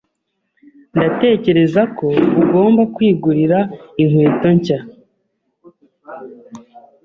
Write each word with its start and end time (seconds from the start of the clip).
Ndatekereza 0.95 1.81
ko 1.97 2.07
ugomba 2.41 2.81
kwigurira 2.95 3.57
inkweto 4.01 4.49
nshya. 4.57 4.79